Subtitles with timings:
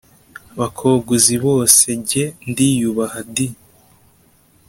[0.59, 3.47] bakobwa uzi bose jye ndiyubaha di